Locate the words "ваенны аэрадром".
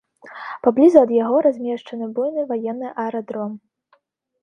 2.55-3.51